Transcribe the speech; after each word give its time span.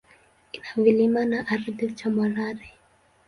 Ina 0.55 0.73
vilima 0.75 1.25
na 1.25 1.39
ardhi 1.47 1.91
tambarare. 1.97 2.67